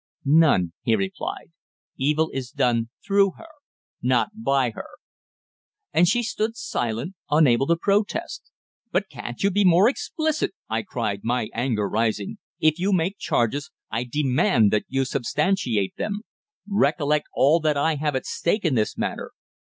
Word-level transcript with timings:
"None," 0.25 0.73
he 0.81 0.95
replied. 0.95 1.51
"Evil 1.95 2.31
is 2.33 2.49
done 2.49 2.89
through 3.05 3.33
her 3.37 3.49
not 4.01 4.29
by 4.35 4.71
her." 4.71 4.87
And 5.93 6.07
she 6.07 6.23
stood 6.23 6.57
silent, 6.57 7.13
unable 7.29 7.67
to 7.67 7.75
protest. 7.75 8.49
"But 8.91 9.09
can't 9.09 9.43
you 9.43 9.51
be 9.51 9.63
more 9.63 9.87
explicit?" 9.87 10.55
I 10.67 10.81
cried, 10.81 11.21
my 11.23 11.49
anger 11.53 11.87
rising. 11.87 12.39
"If 12.59 12.79
you 12.79 12.91
make 12.91 13.19
charges, 13.19 13.69
I 13.91 14.03
demand 14.05 14.71
that 14.71 14.85
you 14.87 15.01
shall 15.05 15.21
substantiate 15.21 15.95
them. 15.97 16.21
Recollect 16.67 17.27
all 17.33 17.59
that 17.59 17.77
I 17.77 17.93
have 17.93 18.15
at 18.15 18.25
stake 18.25 18.65
in 18.65 18.73
this 18.73 18.97
matter." 18.97 19.33